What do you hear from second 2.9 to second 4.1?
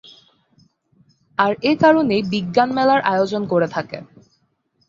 আয়োজন করে থাকে।